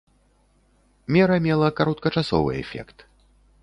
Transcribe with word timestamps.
Мера 1.17 1.37
мела 1.49 1.69
кароткачасовы 1.69 2.59
эфект. 2.61 3.05